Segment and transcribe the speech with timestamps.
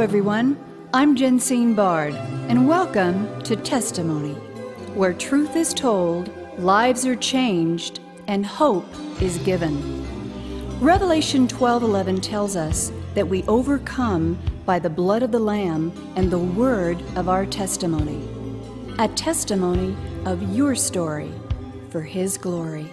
[0.00, 0.56] everyone.
[0.94, 2.14] I'm Jensine Bard,
[2.48, 4.32] and welcome to Testimony,
[4.94, 8.86] where truth is told, lives are changed, and hope
[9.20, 9.76] is given.
[10.80, 16.38] Revelation 12:11 tells us that we overcome by the blood of the lamb and the
[16.38, 18.26] word of our testimony.
[18.98, 19.94] A testimony
[20.24, 21.30] of your story
[21.90, 22.90] for his glory.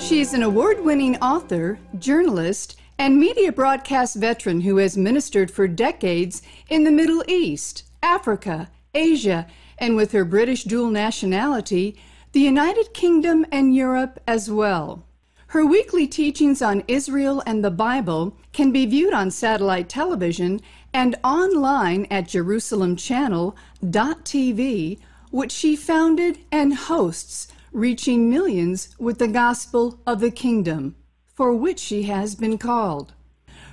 [0.00, 6.42] She's an award winning author, journalist, and media broadcast veteran who has ministered for decades
[6.68, 9.46] in the Middle East, Africa, Asia,
[9.78, 11.96] and with her British dual nationality,
[12.32, 15.04] the United Kingdom and Europe as well.
[15.48, 20.60] Her weekly teachings on Israel and the Bible can be viewed on satellite television
[20.92, 24.98] and online at JerusalemChannel.tv,
[25.30, 30.94] which she founded and hosts reaching millions with the gospel of the kingdom,
[31.34, 33.12] for which she has been called.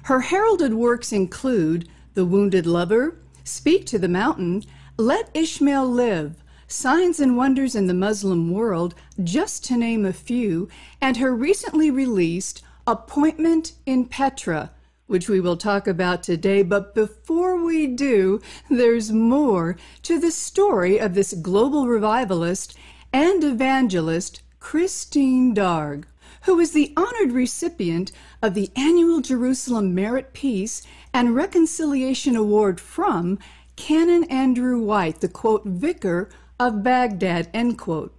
[0.03, 4.63] Her heralded works include The Wounded Lover, Speak to the Mountain,
[4.97, 10.69] Let Ishmael Live, Signs and Wonders in the Muslim World, just to name a few,
[10.99, 14.71] and her recently released Appointment in Petra,
[15.05, 16.63] which we will talk about today.
[16.63, 22.75] But before we do, there's more to the story of this global revivalist
[23.13, 26.07] and evangelist Christine Darg,
[26.43, 28.11] who is the honored recipient
[28.41, 30.81] of the annual Jerusalem Merit Peace
[31.13, 33.37] and Reconciliation Award from
[33.75, 38.15] Canon Andrew White, the quote, vicar of Baghdad, end quote,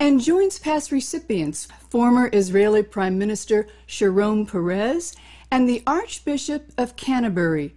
[0.00, 5.14] and joins past recipients, former Israeli Prime Minister Shimon Peres
[5.50, 7.74] and the Archbishop of Canterbury,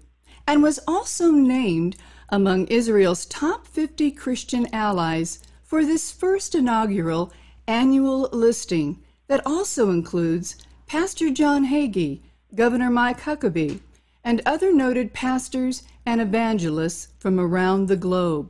[0.48, 1.96] and was also named
[2.30, 7.32] among Israel's top 50 Christian allies for this first inaugural
[7.68, 12.22] annual listing that also includes Pastor John Hagee,
[12.56, 13.80] Governor Mike Huckabee,
[14.24, 18.50] and other noted pastors and evangelists from around the globe.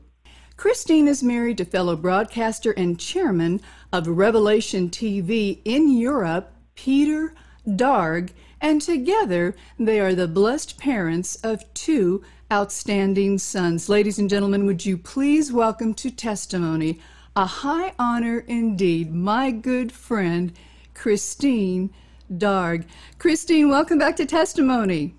[0.55, 7.33] Christine is married to fellow broadcaster and chairman of Revelation TV in Europe, Peter
[7.75, 8.31] Darg,
[8.61, 13.89] and together they are the blessed parents of two outstanding sons.
[13.89, 16.99] Ladies and gentlemen, would you please welcome to testimony
[17.35, 20.51] a high honor indeed, my good friend,
[20.99, 21.91] Christine
[22.37, 22.85] Darg.
[23.19, 25.15] Christine, welcome back to Testimony.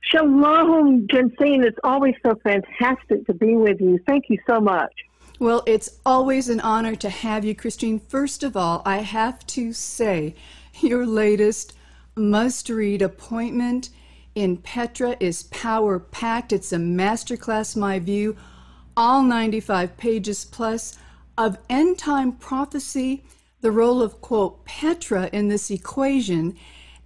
[0.00, 1.64] Shalom, Jensine.
[1.64, 4.00] It's always so fantastic to be with you.
[4.08, 4.92] Thank you so much.
[5.38, 8.00] Well, it's always an honor to have you, Christine.
[8.00, 10.34] First of all, I have to say,
[10.80, 11.76] your latest
[12.16, 13.90] must read appointment
[14.34, 16.52] in Petra is power packed.
[16.52, 18.36] It's a masterclass, my view,
[18.96, 20.98] all 95 pages plus
[21.38, 23.24] of end time prophecy,
[23.64, 26.54] the role of, quote, Petra in this equation,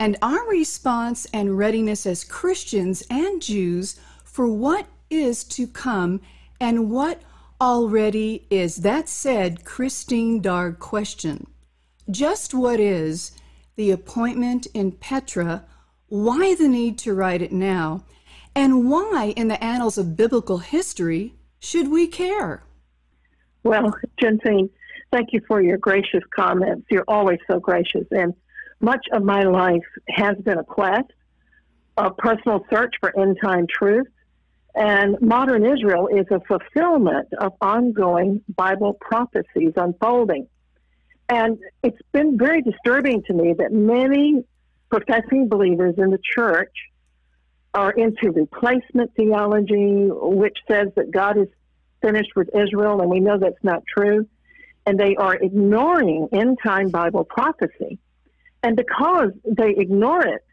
[0.00, 6.20] and our response and readiness as Christians and Jews for what is to come
[6.60, 7.22] and what
[7.60, 8.78] already is.
[8.78, 11.46] That said, Christine Darg question.
[12.10, 13.30] Just what is
[13.76, 15.64] the appointment in Petra?
[16.08, 18.04] Why the need to write it now?
[18.56, 22.64] And why, in the annals of biblical history, should we care?
[23.62, 24.70] Well, Jensine,
[25.12, 26.86] thank you for your gracious comments.
[26.90, 28.06] You're always so gracious.
[28.10, 28.34] And
[28.80, 31.10] much of my life has been a quest,
[31.96, 34.06] a personal search for end time truth.
[34.74, 40.46] And modern Israel is a fulfillment of ongoing Bible prophecies unfolding.
[41.28, 44.44] And it's been very disturbing to me that many
[44.90, 46.72] professing believers in the church
[47.74, 51.48] are into replacement theology, which says that God is
[52.00, 54.26] finished with Israel, and we know that's not true.
[54.86, 57.98] And they are ignoring end time Bible prophecy.
[58.62, 60.44] And because they ignore it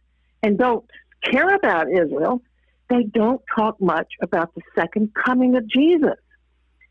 [0.44, 0.86] and don't
[1.24, 2.42] care about Israel,
[2.90, 6.20] they don't talk much about the second coming of Jesus.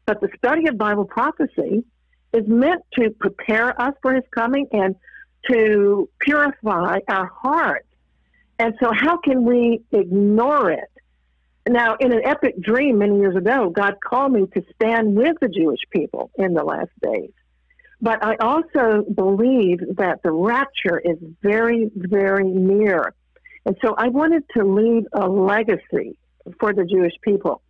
[0.07, 1.85] But the study of Bible prophecy
[2.33, 4.97] is meant to prepare us for his coming and
[5.49, 7.87] to purify our hearts.
[8.59, 10.91] And so, how can we ignore it?
[11.69, 15.49] Now, in an epic dream many years ago, God called me to stand with the
[15.49, 17.31] Jewish people in the last days.
[18.01, 23.15] But I also believe that the rapture is very, very near.
[23.65, 26.19] And so I wanted to leave a legacy
[26.61, 27.63] for the Jewish people.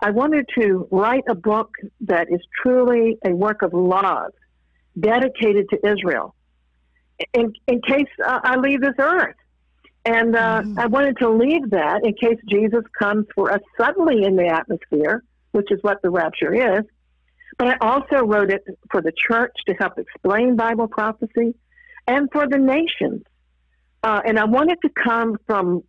[0.00, 1.70] I wanted to write a book
[2.02, 4.32] that is truly a work of love
[4.98, 6.34] dedicated to Israel
[7.32, 9.36] in, in case uh, I leave this earth.
[10.04, 10.78] And uh, mm-hmm.
[10.78, 15.22] I wanted to leave that in case Jesus comes for us suddenly in the atmosphere,
[15.52, 16.84] which is what the rapture is.
[17.56, 21.54] But I also wrote it for the church to help explain Bible prophecy
[22.06, 23.22] and for the nations
[24.04, 25.82] Uh, and I want it to come from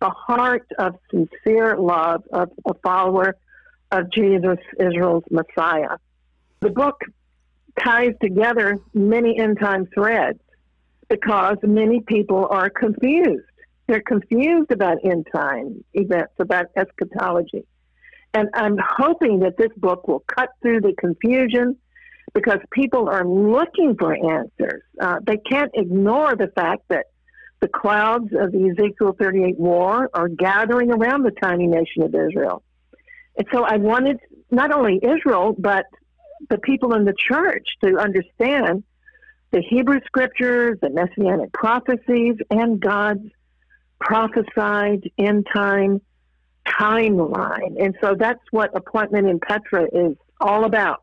[0.00, 3.36] the heart of sincere love of a follower
[3.90, 5.96] of Jesus, Israel's Messiah.
[6.60, 7.00] The book
[7.82, 10.40] ties together many end time threads
[11.08, 13.44] because many people are confused.
[13.86, 17.64] They're confused about end time events, about eschatology.
[18.34, 21.76] And I'm hoping that this book will cut through the confusion
[22.34, 24.82] because people are looking for answers.
[25.00, 27.06] Uh, they can't ignore the fact that
[27.60, 32.62] the clouds of the Ezekiel 38 war are gathering around the tiny nation of Israel.
[33.38, 34.18] And so I wanted
[34.50, 35.86] not only Israel, but
[36.50, 38.84] the people in the church to understand
[39.50, 43.28] the Hebrew scriptures, the messianic prophecies, and God's
[44.00, 46.00] prophesied end time
[46.66, 47.82] timeline.
[47.82, 51.02] And so that's what Appointment in Petra is all about.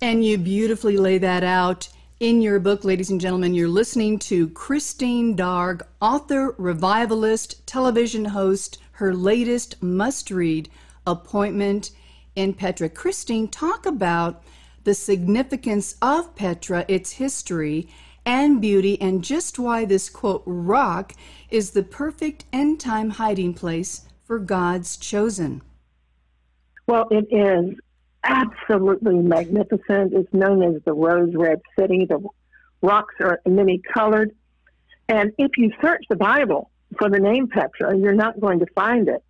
[0.00, 1.88] And you beautifully lay that out
[2.18, 3.54] in your book, ladies and gentlemen.
[3.54, 10.68] You're listening to Christine Darg, author, revivalist, television host, her latest must read,
[11.06, 11.90] Appointment
[12.34, 12.88] in Petra.
[12.88, 14.42] Christine, talk about
[14.84, 17.88] the significance of Petra, its history
[18.24, 21.12] and beauty, and just why this quote, rock,
[21.50, 25.62] is the perfect end time hiding place for God's chosen.
[26.86, 27.76] Well, it is
[28.24, 30.12] absolutely magnificent.
[30.12, 32.06] It's known as the Rose Red City.
[32.06, 32.24] The
[32.80, 34.34] rocks are many colored.
[35.08, 39.08] And if you search the Bible for the name Petra, you're not going to find
[39.08, 39.22] it.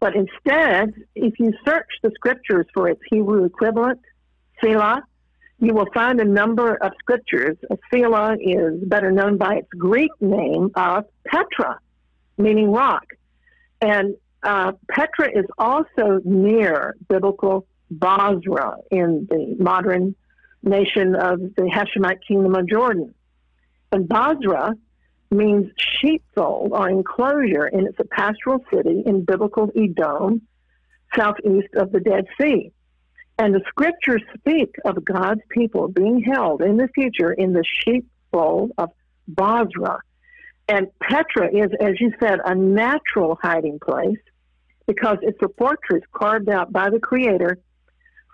[0.00, 4.00] But instead, if you search the scriptures for its Hebrew equivalent,
[4.64, 5.02] Selah,
[5.58, 7.56] you will find a number of scriptures.
[7.92, 11.78] Selah is better known by its Greek name of Petra,
[12.38, 13.04] meaning rock.
[13.80, 20.14] And uh, Petra is also near biblical Bozrah in the modern
[20.62, 23.14] nation of the Hashemite kingdom of Jordan.
[23.92, 24.74] And Bozrah
[25.30, 30.42] means sheepfold or enclosure, and it's a pastoral city in biblical Edom,
[31.16, 32.72] southeast of the Dead Sea.
[33.38, 38.72] And the scriptures speak of God's people being held in the future in the sheepfold
[38.78, 38.90] of
[39.26, 39.98] Bozrah.
[40.68, 44.18] And Petra is, as you said, a natural hiding place
[44.86, 47.58] because it's a fortress carved out by the Creator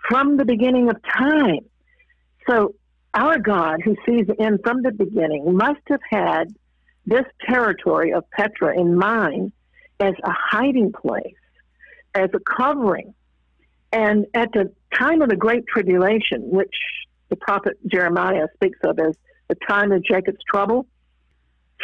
[0.07, 1.65] from the beginning of time.
[2.47, 2.75] So
[3.13, 6.53] our God, who sees the end from the beginning, must have had
[7.05, 9.51] this territory of Petra in mind
[9.99, 11.35] as a hiding place,
[12.13, 13.13] as a covering.
[13.91, 16.75] And at the time of the Great Tribulation, which
[17.29, 19.15] the prophet Jeremiah speaks of as
[19.47, 20.85] the time of Jacob's trouble,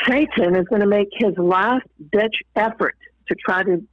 [0.05, 3.83] Satan is going to make his last ditch effort to try to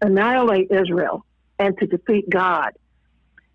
[0.00, 1.24] annihilate Israel
[1.58, 2.72] and to defeat God.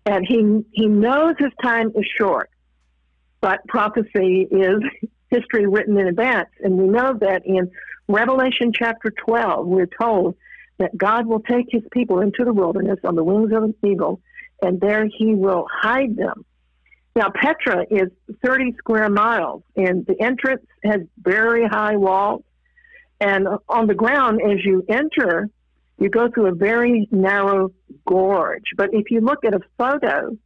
[0.06, 2.50] And he, he knows his time is short,
[3.40, 4.80] but prophecy is
[5.30, 6.48] history written in advance.
[6.60, 7.70] And we know that in
[8.08, 10.34] Revelation chapter 12, we're told
[10.78, 14.20] that God will take his people into the wilderness on the wings of an eagle,
[14.62, 16.44] and there he will hide them.
[17.14, 18.10] Now, Petra is
[18.44, 22.42] 30 square miles, and the entrance has very high walls.
[23.20, 25.48] And on the ground, as you enter,
[25.98, 27.72] you go through a very narrow
[28.06, 28.66] gorge.
[28.76, 30.36] But if you look at a photo,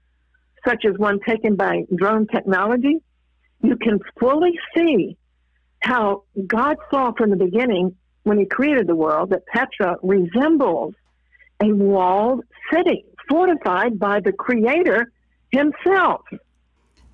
[0.67, 3.03] such as one taken by drone technology,
[3.63, 5.19] you can fully see
[5.81, 10.95] how God saw from the beginning when he created the world that Petra resembles
[11.63, 15.11] a walled city fortified by the creator
[15.51, 16.23] himself.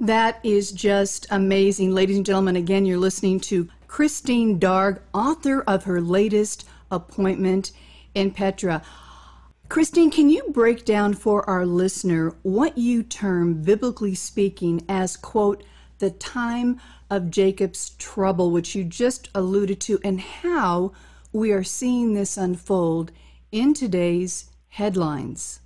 [0.00, 1.92] That is just amazing.
[1.92, 7.72] Ladies and gentlemen, again, you're listening to Christine Darg, author of her latest appointment
[8.14, 8.82] in Petra.
[9.68, 15.62] Christine, can you break down for our listener what you term, biblically speaking, as, quote,
[15.98, 20.92] the time of Jacob's trouble, which you just alluded to, and how
[21.32, 23.12] we are seeing this unfold
[23.50, 25.60] in today's headlines?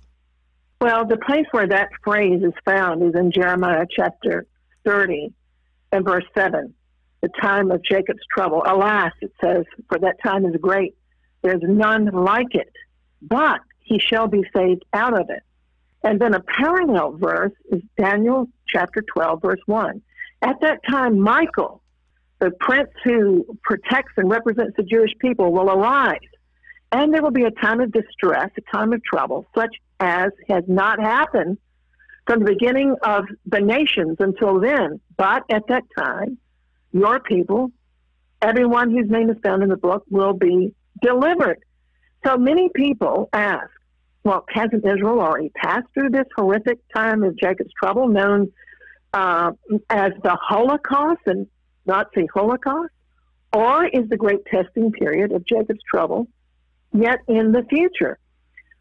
[0.81, 4.45] Well, the place where that phrase is found is in Jeremiah chapter
[4.85, 5.31] 30
[5.91, 6.73] and verse 7.
[7.21, 8.63] The time of Jacob's trouble.
[8.65, 10.95] Alas, it says, for that time is great.
[11.41, 12.73] There's none like it,
[13.21, 15.43] but he shall be saved out of it.
[16.03, 20.01] And then a parallel verse is Daniel chapter 12, verse 1.
[20.43, 21.81] At that time, Michael,
[22.39, 26.19] the prince who protects and represents the Jewish people, will arise.
[26.91, 30.65] And there will be a time of distress, a time of trouble, such as has
[30.67, 31.57] not happened
[32.27, 34.99] from the beginning of the nations until then.
[35.17, 36.37] But at that time,
[36.91, 37.71] your people,
[38.41, 41.59] everyone whose name is found in the book, will be delivered.
[42.25, 43.69] So many people ask,
[44.25, 48.51] well, hasn't Israel already passed through this horrific time of Jacob's trouble, known
[49.13, 49.51] uh,
[49.89, 51.47] as the Holocaust and
[51.85, 52.91] Nazi Holocaust?
[53.53, 56.27] Or is the great testing period of Jacob's trouble
[56.91, 58.17] yet in the future?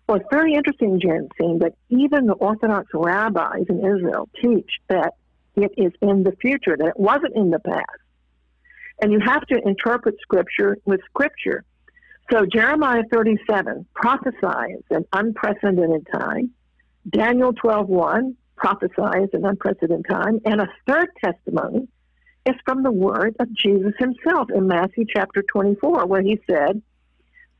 [0.08, 5.14] Well, it's very interesting, Jen, seeing that even the Orthodox rabbis in Israel teach that
[5.56, 7.84] it is in the future, that it wasn't in the past.
[9.00, 11.64] And you have to interpret Scripture with Scripture.
[12.30, 16.50] So Jeremiah 37 prophesies an unprecedented time.
[17.08, 20.40] Daniel 12.1 prophesies an unprecedented time.
[20.44, 21.88] And a third testimony
[22.46, 26.80] is from the word of Jesus himself in Matthew chapter 24, where he said,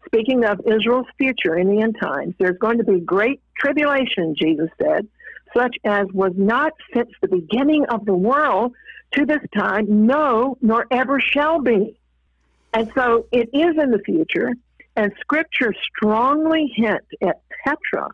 [0.07, 4.69] speaking of Israel's future in the end times, there's going to be great tribulation, Jesus
[4.81, 5.09] said,
[5.57, 8.73] such as was not since the beginning of the world
[9.15, 11.99] to this time, no, nor ever shall be.
[12.73, 14.53] And so it is in the future,
[14.97, 18.09] and scripture strongly hint at Petra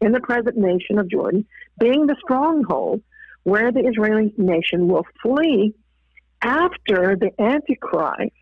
[0.00, 1.44] in the present nation of Jordan
[1.78, 3.02] being the stronghold
[3.44, 5.74] where the Israeli nation will flee
[6.42, 8.32] after the Antichrist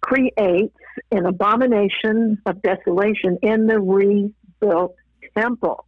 [0.00, 0.76] creates
[1.10, 4.94] an abomination of desolation in the rebuilt
[5.36, 5.84] temple.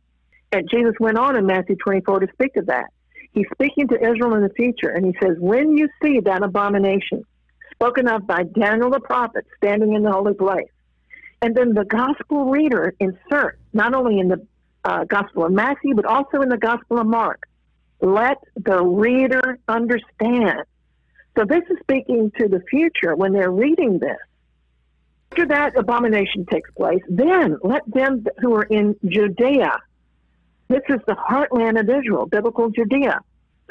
[0.51, 2.87] And Jesus went on in Matthew 24 to speak of that.
[3.33, 7.25] He's speaking to Israel in the future, and he says, When you see that abomination
[7.73, 10.71] spoken of by Daniel the prophet standing in the holy place,
[11.41, 14.45] and then the gospel reader inserts, not only in the
[14.88, 17.40] uh, Gospel of Matthew, but also in the Gospel of Mark,
[18.00, 20.64] let the reader understand
[21.38, 24.18] so this is speaking to the future when they're reading this.
[25.30, 29.78] After that abomination takes place, then let them who are in Judea,
[30.66, 33.21] this is the heartland of Israel, biblical Judea,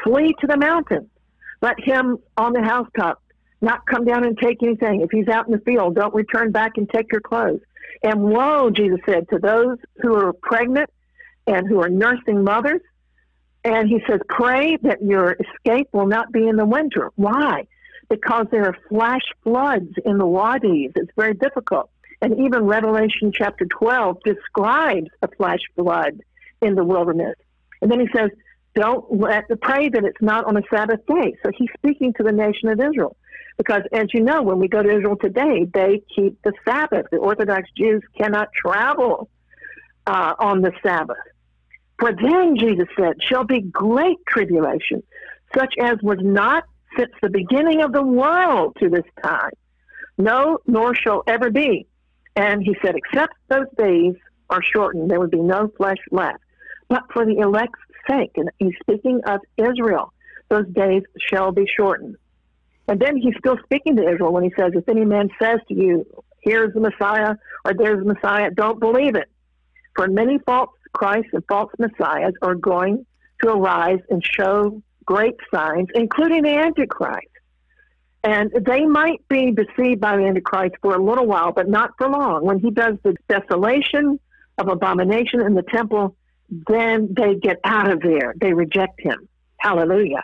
[0.02, 1.10] flee to the mountains.
[1.62, 3.22] Let him on the housetop
[3.60, 5.02] not come down and take anything.
[5.02, 7.60] If he's out in the field, don't return back and take your clothes.
[8.02, 10.90] And woe, Jesus said, to those who are pregnant
[11.48, 12.82] and who are nursing mothers
[13.68, 17.12] and he says, pray that your escape will not be in the winter.
[17.16, 17.68] Why?
[18.10, 20.94] Because there are flash floods in the wadis.
[20.96, 21.90] It's very difficult.
[22.22, 26.22] And even Revelation chapter 12 describes a flash flood
[26.62, 27.36] in the wilderness.
[27.82, 28.30] And then he says,
[28.74, 31.36] don't let the pray that it's not on a Sabbath day.
[31.44, 33.18] So he's speaking to the nation of Israel.
[33.58, 37.08] Because as you know, when we go to Israel today, they keep the Sabbath.
[37.12, 39.30] The Orthodox Jews cannot travel
[40.06, 41.18] uh, on the Sabbath.
[42.00, 45.02] For then, Jesus said, shall be great tribulation,
[45.56, 46.64] such as was not
[46.98, 49.52] since the beginning of the world to this time.
[50.18, 51.88] No, nor shall ever be.
[52.36, 54.16] And he said, except those days
[54.50, 56.40] are shortened, there would be no flesh left.
[56.88, 60.14] But for the elect's sake, and he's speaking of Israel,
[60.50, 62.16] those days shall be shortened.
[62.88, 65.74] And then he's still speaking to Israel when he says, If any man says to
[65.74, 66.06] you,
[66.42, 67.36] Here's the Messiah,
[67.66, 69.30] or there's the Messiah, don't believe it.
[69.96, 73.06] For many false Christ and false messiahs are going
[73.42, 77.28] to arise and show great signs, including the Antichrist.
[78.24, 82.10] And they might be deceived by the Antichrist for a little while, but not for
[82.10, 82.44] long.
[82.44, 84.20] When he does the desolation
[84.58, 86.16] of abomination in the temple,
[86.50, 88.34] then they get out of there.
[88.40, 89.30] They reject him.
[89.58, 90.24] Hallelujah.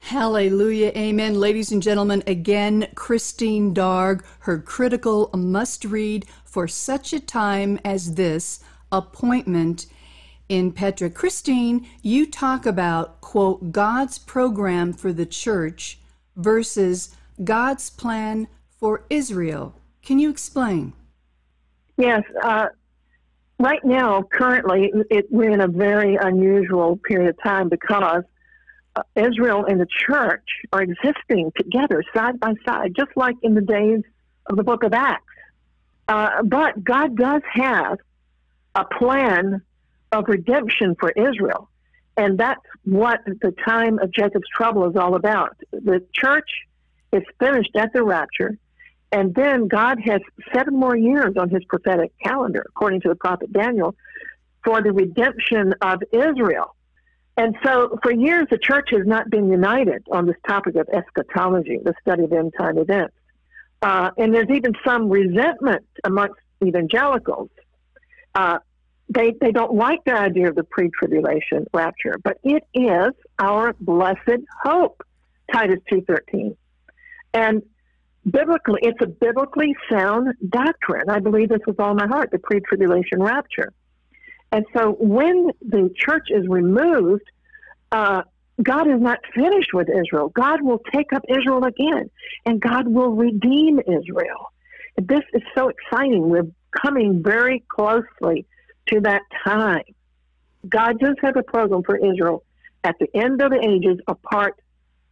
[0.00, 0.92] Hallelujah.
[0.96, 1.38] Amen.
[1.38, 8.14] Ladies and gentlemen, again, Christine Darg, her critical must read for such a time as
[8.14, 8.60] this
[8.92, 9.86] appointment
[10.48, 11.08] in Petra.
[11.08, 15.98] Christine, you talk about, quote, God's program for the church
[16.36, 19.74] versus God's plan for Israel.
[20.02, 20.92] Can you explain?
[21.96, 22.22] Yes.
[22.42, 22.68] Uh,
[23.58, 28.24] right now, currently, it, we're in a very unusual period of time because
[28.96, 33.60] uh, Israel and the church are existing together side by side, just like in the
[33.60, 34.02] days
[34.46, 35.22] of the book of Acts.
[36.08, 37.98] Uh, but God does have
[38.74, 39.62] a plan
[40.12, 41.68] of redemption for Israel.
[42.16, 45.56] And that's what the time of Jacob's trouble is all about.
[45.72, 46.48] The church
[47.12, 48.58] is finished at the rapture,
[49.12, 50.20] and then God has
[50.54, 53.94] seven more years on his prophetic calendar, according to the prophet Daniel,
[54.64, 56.76] for the redemption of Israel.
[57.36, 61.78] And so, for years, the church has not been united on this topic of eschatology,
[61.82, 63.14] the study of end time events.
[63.82, 67.48] Uh, and there's even some resentment amongst evangelicals
[68.34, 68.58] uh,
[69.08, 74.42] they, they don't like the idea of the pre-tribulation rapture, but it is our blessed
[74.62, 75.02] hope,
[75.52, 76.56] Titus 2.13.
[77.34, 77.62] And
[78.28, 81.10] biblically, it's a biblically sound doctrine.
[81.10, 83.72] I believe this with all my heart, the pre-tribulation rapture.
[84.52, 87.24] And so when the church is removed,
[87.92, 88.22] uh,
[88.62, 90.28] God is not finished with Israel.
[90.28, 92.10] God will take up Israel again,
[92.44, 94.52] and God will redeem Israel.
[94.96, 96.28] This is so exciting.
[96.28, 98.46] We're coming very closely
[98.86, 99.84] to that time.
[100.68, 102.44] God does have a program for Israel
[102.84, 104.60] at the end of the ages apart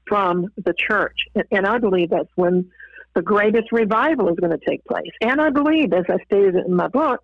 [0.07, 1.27] from the church.
[1.35, 2.71] And, and I believe that's when
[3.15, 5.11] the greatest revival is going to take place.
[5.21, 7.21] And I believe, as I stated in my book,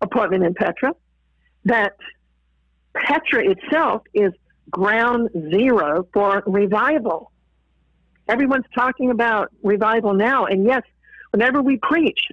[0.00, 0.94] Appointment in Petra,
[1.64, 1.96] that
[2.94, 4.32] Petra itself is
[4.70, 7.32] ground zero for revival.
[8.28, 10.82] Everyone's talking about revival now, and yes,
[11.30, 12.28] whenever we preach,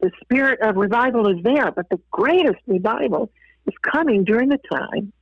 [0.00, 3.30] the spirit of revival is there, but the greatest revival
[3.66, 5.12] is coming during the time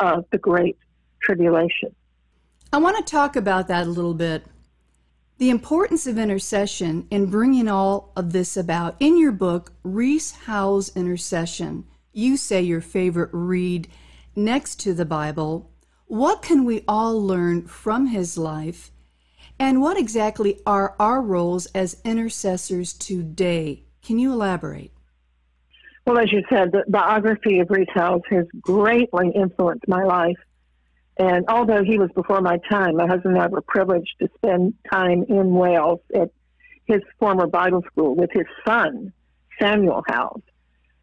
[0.00, 0.76] of the Great
[1.22, 1.94] Tribulation.
[2.72, 4.44] I want to talk about that a little bit.
[5.38, 8.96] The importance of intercession in bringing all of this about.
[9.00, 13.88] In your book, Rees Howells Intercession, you say your favorite read
[14.36, 15.70] next to the Bible.
[16.06, 18.90] What can we all learn from his life?
[19.58, 23.84] And what exactly are our roles as intercessors today?
[24.04, 24.90] Can you elaborate?
[26.04, 30.38] Well, as you said, the biography of Rees Howells has greatly influenced my life.
[31.16, 34.74] And although he was before my time, my husband and I were privileged to spend
[34.90, 36.30] time in Wales at
[36.86, 39.12] his former Bible school with his son,
[39.60, 40.42] Samuel Howells.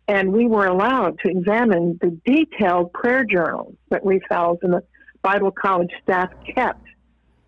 [0.10, 4.84] And we were allowed to examine the detailed prayer journals that Rees Howells and the
[5.22, 6.84] Bible College staff kept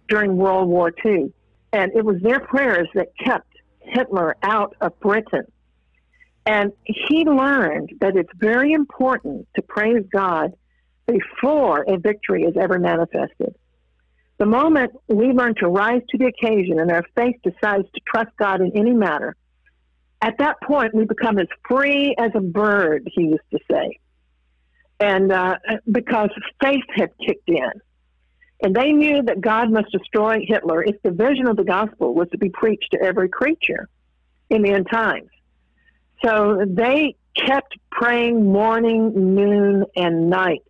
[0.07, 1.33] during World War II.
[1.73, 3.50] And it was their prayers that kept
[3.81, 5.45] Hitler out of Britain.
[6.45, 10.53] And he learned that it's very important to praise God
[11.05, 13.55] before a victory is ever manifested.
[14.37, 18.31] The moment we learn to rise to the occasion and our faith decides to trust
[18.39, 19.35] God in any matter,
[20.21, 23.99] at that point we become as free as a bird, he used to say.
[24.99, 25.57] And uh,
[25.91, 26.29] because
[26.63, 27.71] faith had kicked in.
[28.63, 32.29] And they knew that God must destroy Hitler if the vision of the gospel was
[32.29, 33.89] to be preached to every creature
[34.49, 35.29] in the end times.
[36.23, 40.63] So they kept praying morning, noon, and night.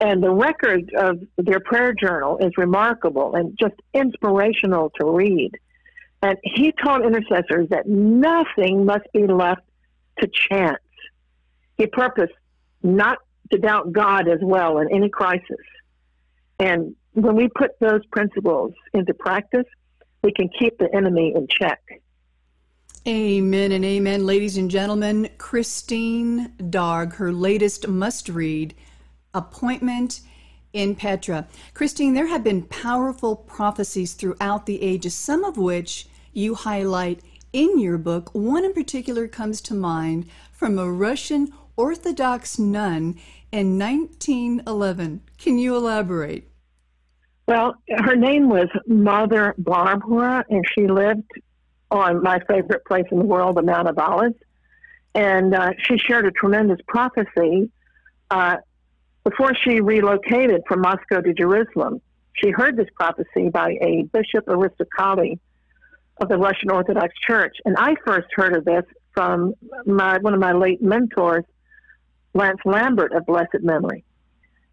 [0.00, 5.52] And the record of their prayer journal is remarkable and just inspirational to read.
[6.22, 9.62] And he taught intercessors that nothing must be left
[10.20, 10.78] to chance.
[11.78, 12.34] He purposed
[12.82, 13.18] not
[13.50, 15.56] to doubt God as well in any crisis.
[16.58, 19.66] And when we put those principles into practice,
[20.22, 21.80] we can keep the enemy in check.
[23.06, 25.28] Amen and amen, ladies and gentlemen.
[25.38, 28.74] Christine Darg, her latest must read,
[29.32, 30.20] Appointment
[30.72, 31.46] in Petra.
[31.74, 37.20] Christine, there have been powerful prophecies throughout the ages, some of which you highlight
[37.52, 38.30] in your book.
[38.34, 43.20] One in particular comes to mind from a Russian Orthodox nun
[43.52, 45.20] in 1911.
[45.38, 46.50] Can you elaborate?
[47.46, 51.30] Well, her name was Mother Barbara, and she lived
[51.90, 54.36] on my favorite place in the world, the Mount of Olives.
[55.14, 57.70] And uh, she shared a tremendous prophecy
[58.30, 58.56] uh,
[59.24, 62.00] before she relocated from Moscow to Jerusalem.
[62.32, 65.38] She heard this prophecy by a Bishop Aristocali
[66.20, 67.56] of the Russian Orthodox Church.
[67.64, 69.54] And I first heard of this from
[69.86, 71.44] my, one of my late mentors,
[72.32, 74.04] Lance Lambert of blessed memory.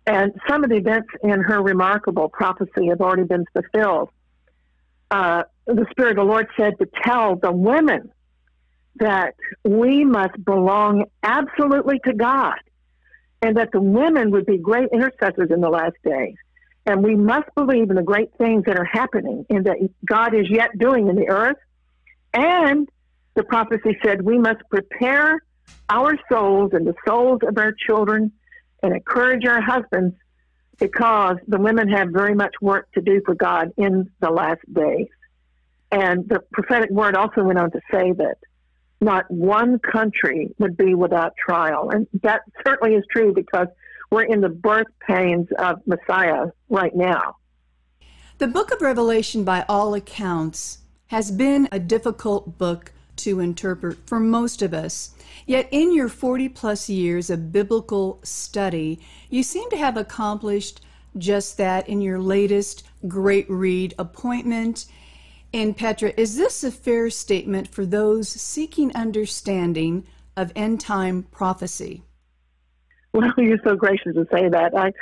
[0.06, 4.10] And some of the events in her remarkable prophecy have already been fulfilled.
[5.12, 8.12] Uh, the Spirit of the Lord said to tell the women
[8.96, 12.56] that we must belong absolutely to God
[13.42, 16.36] and that the women would be great intercessors in the last days.
[16.86, 20.50] And we must believe in the great things that are happening and that God is
[20.50, 21.58] yet doing in the earth.
[22.34, 22.90] And
[23.36, 25.44] the prophecy said we must prepare
[25.90, 28.32] our souls and the souls of our children
[28.82, 30.16] and encourage our husbands
[30.80, 35.08] because the women have very much work to do for God in the last days.
[35.92, 38.38] And the prophetic word also went on to say that
[39.00, 41.90] not one country would be without trial.
[41.90, 43.68] And that certainly is true because
[44.10, 47.36] we're in the birth pains of Messiah right now.
[48.38, 54.20] The book of Revelation, by all accounts, has been a difficult book to interpret for
[54.20, 55.12] most of us.
[55.46, 60.82] Yet, in your 40 plus years of biblical study, you seem to have accomplished
[61.18, 64.86] just that in your latest great read, Appointment
[65.52, 66.14] in Petra.
[66.18, 70.06] Is this a fair statement for those seeking understanding
[70.38, 72.04] of end time prophecy?
[73.14, 74.78] Well, you're so gracious to say that.
[74.78, 74.94] I,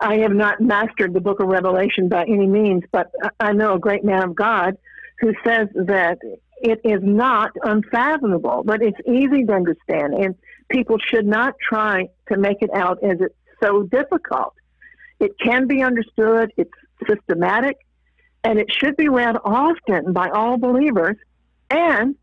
[0.00, 3.78] I have not mastered the book of Revelation by any means, but I know a
[3.78, 4.76] great man of God
[5.20, 6.18] who says that
[6.62, 10.34] it is not unfathomable, but it's easy to understand, and
[10.70, 14.54] people should not try to make it out as it's so difficult.
[15.18, 16.70] It can be understood, it's
[17.08, 17.76] systematic,
[18.44, 21.16] and it should be read often by all believers,
[21.68, 22.14] and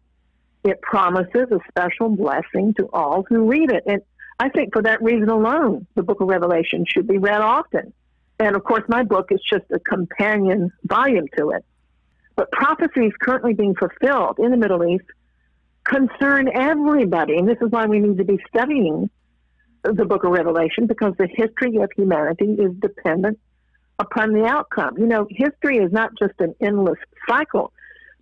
[0.63, 3.84] it promises a special blessing to all who read it.
[3.86, 4.02] And
[4.39, 7.93] I think for that reason alone, the book of Revelation should be read often.
[8.39, 11.65] And of course, my book is just a companion volume to it.
[12.38, 15.06] But prophecies currently being fulfilled in the Middle East
[15.84, 17.38] concern everybody.
[17.38, 19.10] And this is why we need to be studying
[19.84, 23.39] the book of Revelation because the history of humanity is dependent
[24.00, 24.97] upon the outcome.
[24.97, 27.73] You know, history is not just an endless cycle,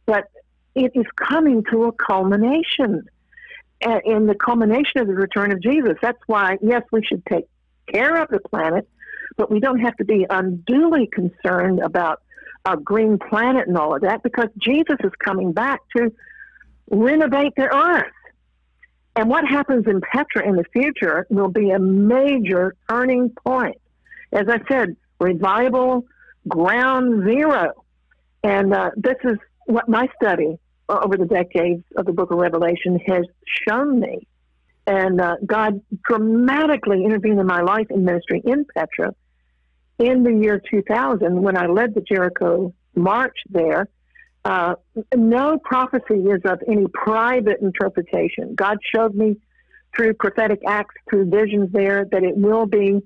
[0.05, 0.29] but
[0.75, 3.03] it is coming to a culmination.
[3.81, 5.95] And the culmination of the return of Jesus.
[6.01, 7.45] That's why, yes, we should take
[7.91, 8.87] care of the planet,
[9.35, 12.21] but we don't have to be unduly concerned about
[12.65, 16.11] a green planet and all of that because Jesus is coming back to
[16.89, 18.11] renovate the earth.
[19.15, 23.79] And what happens in Petra in the future will be a major turning point.
[24.33, 26.05] As I said, revival,
[26.47, 27.71] ground zero.
[28.43, 30.57] And uh, this is what my study
[30.89, 33.25] over the decades of the book of Revelation has
[33.67, 34.27] shown me.
[34.85, 39.15] And uh, God dramatically intervened in my life and ministry in Petra
[39.99, 43.87] in the year 2000 when I led the Jericho March there.
[44.43, 44.75] Uh,
[45.15, 48.53] no prophecy is of any private interpretation.
[48.55, 49.37] God showed me
[49.95, 53.01] through prophetic acts, through visions there, that it will be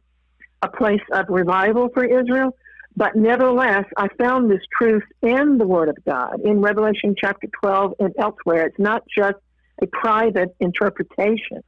[0.61, 2.55] a place of revival for Israel.
[2.95, 7.93] But nevertheless, I found this truth in the Word of God, in Revelation chapter 12
[7.99, 8.67] and elsewhere.
[8.67, 9.37] It's not just
[9.81, 11.63] a private interpretation.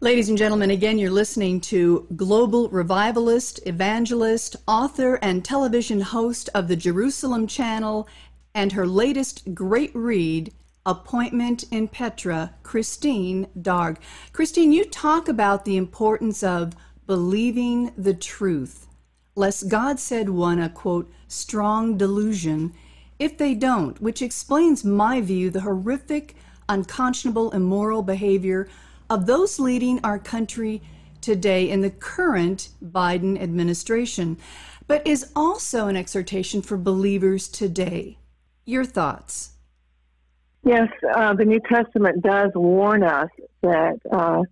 [0.00, 6.68] Ladies and gentlemen, again, you're listening to global revivalist, evangelist, author, and television host of
[6.68, 8.06] the Jerusalem Channel
[8.54, 10.52] and her latest great read,
[10.84, 13.98] Appointment in Petra, Christine Darg.
[14.34, 16.74] Christine, you talk about the importance of
[17.06, 18.88] believing the truth,
[19.34, 22.74] lest God said one a quote, strong delusion,
[23.18, 26.36] if they don't, which explains my view the horrific,
[26.68, 28.68] unconscionable, immoral behavior
[29.08, 30.82] of those leading our country
[31.20, 34.38] today in the current Biden administration,
[34.86, 38.18] but is also an exhortation for believers today.
[38.64, 39.52] Your thoughts?
[40.64, 43.30] Yes, uh, the New Testament does warn us
[43.62, 44.42] that uh,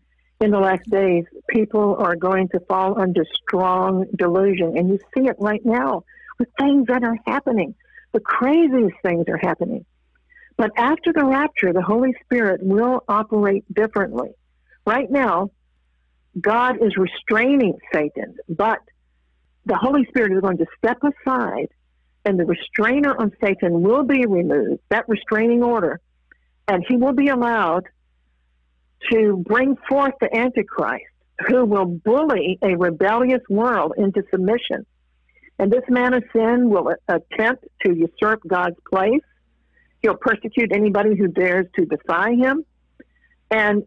[0.40, 4.76] in the last days, people are going to fall under strong delusion.
[4.76, 6.04] And you see it right now
[6.38, 7.74] with things that are happening.
[8.12, 9.84] The craziest things are happening.
[10.56, 14.30] But after the rapture, the Holy Spirit will operate differently.
[14.86, 15.50] Right now,
[16.40, 18.80] God is restraining Satan, but
[19.66, 21.68] the Holy Spirit is going to step aside
[22.24, 26.00] and the restrainer on Satan will be removed, that restraining order,
[26.66, 27.84] and he will be allowed
[29.10, 31.04] to bring forth the Antichrist
[31.48, 34.86] who will bully a rebellious world into submission.
[35.58, 39.22] And this man of sin will attempt to usurp God's place.
[40.02, 42.64] He'll persecute anybody who dares to defy him.
[43.50, 43.84] And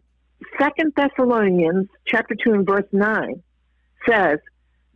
[0.58, 3.42] Second Thessalonians chapter 2 and verse 9
[4.08, 4.38] says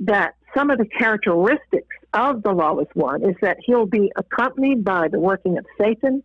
[0.00, 5.08] that some of the characteristics of the lawless one is that he'll be accompanied by
[5.08, 6.22] the working of Satan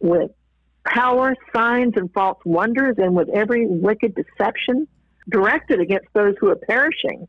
[0.00, 0.30] with
[0.84, 4.86] power, signs, and false wonders, and with every wicked deception
[5.28, 7.26] directed against those who are perishing.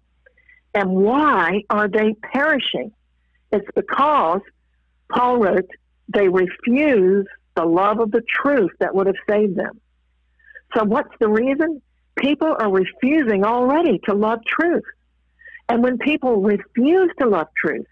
[0.73, 2.91] And why are they perishing?
[3.51, 4.41] It's because,
[5.09, 5.69] Paul wrote,
[6.13, 9.79] they refuse the love of the truth that would have saved them.
[10.75, 11.81] So, what's the reason?
[12.17, 14.83] People are refusing already to love truth.
[15.67, 17.87] And when people refuse to love truth,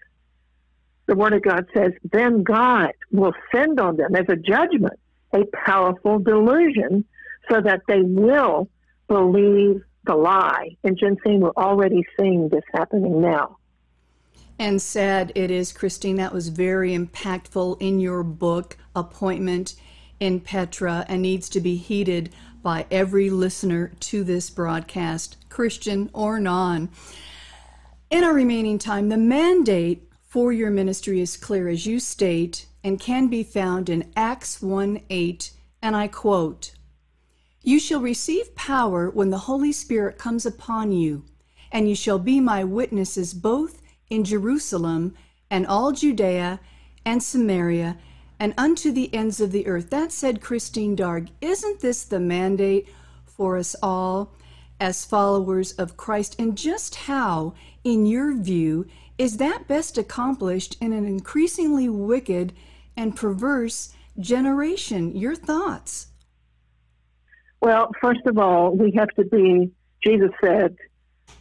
[1.06, 4.98] the Word of God says, then God will send on them as a judgment
[5.32, 7.04] a powerful delusion
[7.50, 8.68] so that they will
[9.08, 10.76] believe the lie.
[10.84, 13.58] And Jensine, we're already seeing this happening now.
[14.58, 19.74] And sad it is, Christine, that was very impactful in your book, Appointment
[20.20, 22.32] in Petra, and needs to be heeded
[22.64, 26.88] by every listener to this broadcast, Christian or non.
[28.10, 32.98] In our remaining time, the mandate for your ministry is clear as you state and
[32.98, 36.72] can be found in Acts 1 8, and I quote,
[37.62, 41.24] You shall receive power when the Holy Spirit comes upon you,
[41.70, 45.14] and you shall be my witnesses both in Jerusalem
[45.50, 46.60] and all Judea
[47.04, 47.98] and Samaria
[48.38, 49.90] and unto the ends of the earth.
[49.90, 52.88] That said, Christine Darg, isn't this the mandate
[53.24, 54.32] for us all
[54.80, 56.36] as followers of Christ?
[56.38, 58.86] And just how, in your view,
[59.18, 62.52] is that best accomplished in an increasingly wicked
[62.96, 65.14] and perverse generation.
[65.16, 66.08] Your thoughts?
[67.60, 69.70] Well, first of all, we have to be,
[70.04, 70.76] Jesus said,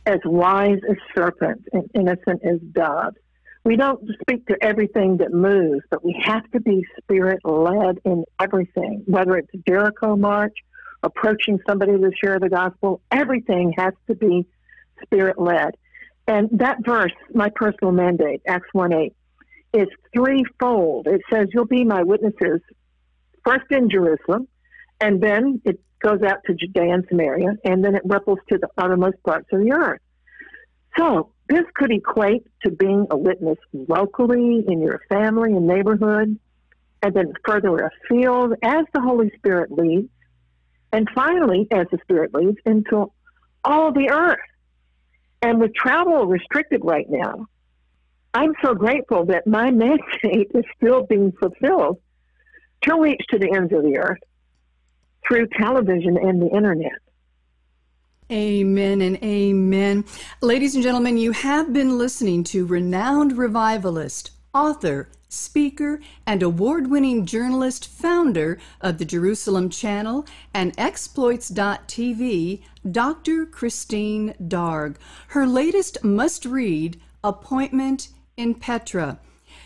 [0.06, 3.18] as wise as serpents and innocent as doves.
[3.66, 8.26] We don't speak to everything that moves, but we have to be spirit led in
[8.42, 10.58] everything, whether it's Jericho March,
[11.02, 14.46] approaching somebody to share the gospel, everything has to be
[15.04, 15.76] spirit led.
[16.28, 19.14] And that verse, my personal mandate, Acts 1 8,
[19.74, 21.08] is threefold.
[21.08, 22.62] It says, You'll be my witnesses,
[23.46, 24.48] first in Jerusalem,
[25.02, 28.70] and then it goes out to Judea and Samaria, and then it ripples to the
[28.78, 30.02] uttermost parts of the earth.
[30.98, 36.40] So, this could equate to being a witness locally in your family and neighborhood,
[37.02, 40.10] and then further afield as the Holy Spirit leads,
[40.92, 43.12] and finally, as the Spirit leads, into
[43.64, 44.40] all the earth.
[45.42, 47.48] And with travel restricted right now,
[48.34, 52.00] I'm so grateful that my mandate is still being fulfilled
[52.84, 54.20] to reach to the ends of the earth
[55.28, 57.00] through television and the internet.
[58.32, 60.06] Amen and amen.
[60.42, 67.26] Ladies and gentlemen, you have been listening to renowned revivalist, author, speaker, and award winning
[67.26, 73.46] journalist, founder of the Jerusalem Channel and Exploits.tv, Dr.
[73.46, 74.98] Christine Darg.
[75.30, 79.20] Her latest must read, Appointment in Petra.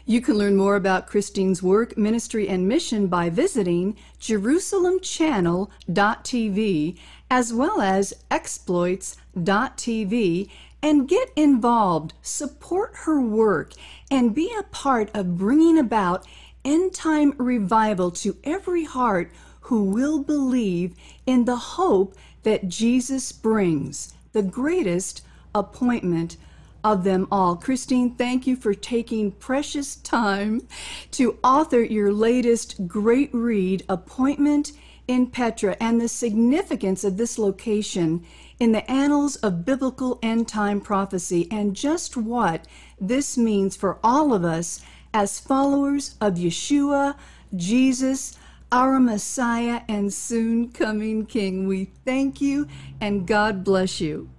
[0.05, 6.97] You can learn more about Christine's work, ministry, and mission by visiting JerusalemChannel.tv
[7.29, 10.49] as well as Exploits.tv
[10.81, 13.73] and get involved, support her work,
[14.11, 16.25] and be a part of bringing about
[16.63, 24.13] end time revival to every heart who will believe in the hope that Jesus brings,
[24.31, 25.21] the greatest
[25.53, 26.37] appointment
[26.83, 27.55] of them all.
[27.55, 30.67] Christine, thank you for taking precious time
[31.11, 34.71] to author your latest great read, Appointment
[35.07, 38.25] in Petra, and the significance of this location
[38.59, 42.65] in the annals of biblical end time prophecy, and just what
[42.99, 44.81] this means for all of us
[45.13, 47.15] as followers of Yeshua,
[47.55, 48.37] Jesus,
[48.71, 51.67] our Messiah, and soon coming King.
[51.67, 52.67] We thank you
[52.99, 54.29] and God bless you.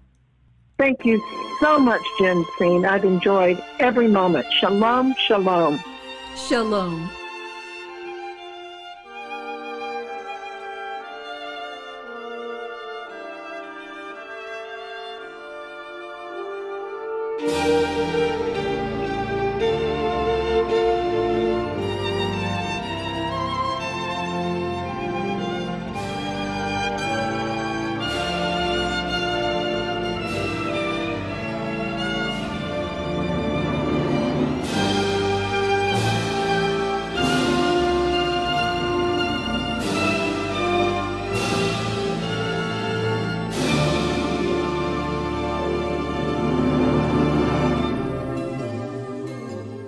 [0.79, 1.21] Thank you
[1.61, 2.89] so much, Jen Jensine.
[2.89, 4.47] I've enjoyed every moment.
[4.53, 5.81] Shalom, shalom.
[6.37, 7.18] Shalom.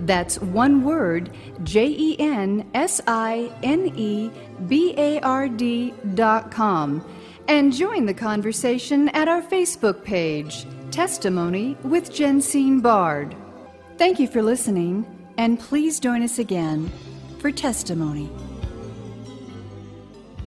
[0.00, 1.30] That's one word,
[1.62, 4.30] J E N S I N E
[4.66, 7.04] B A R D dot com.
[7.48, 13.34] And join the conversation at our Facebook page, Testimony with Jensine Bard.
[13.98, 15.04] Thank you for listening,
[15.36, 16.90] and please join us again
[17.38, 18.30] for Testimony.